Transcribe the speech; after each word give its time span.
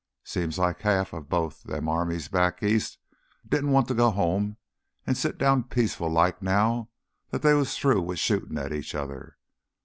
Seems 0.23 0.57
like 0.57 0.81
half 0.81 1.13
of 1.13 1.29
both 1.29 1.61
them 1.61 1.87
armies 1.87 2.27
back 2.27 2.63
east 2.63 2.97
didn't 3.47 3.69
want 3.69 3.87
to 3.87 3.93
go 3.93 4.09
home 4.09 4.57
an' 5.05 5.13
sit 5.13 5.37
down 5.37 5.61
peaceful 5.65 6.09
like 6.09 6.41
now 6.41 6.89
that 7.29 7.43
they 7.43 7.53
was 7.53 7.77
through 7.77 8.01
wi' 8.01 8.15
shootin' 8.15 8.57
at 8.57 8.73
each 8.73 8.95
other. 8.95 9.37